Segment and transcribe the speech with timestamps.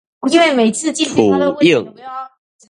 [0.29, 1.95] 跙湧